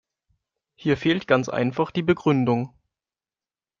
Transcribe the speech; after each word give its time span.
Hier 0.73 0.97
fehlt 0.97 1.27
ganz 1.27 1.47
einfach 1.47 1.91
die 1.91 2.01
Begründung. 2.01 2.73